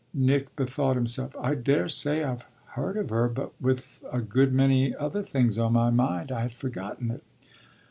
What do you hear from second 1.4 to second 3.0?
daresay I've heard